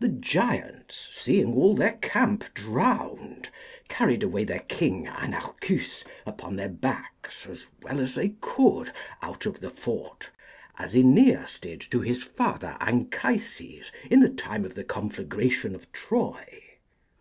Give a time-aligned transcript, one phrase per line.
[0.00, 3.48] The giants, seeing all their camp drowned,
[3.86, 8.90] carried away their king Anarchus upon their backs as well as they could
[9.22, 10.30] out of the fort,
[10.80, 16.64] as Aeneas did to his father Anchises, in the time of the conflagration of Troy.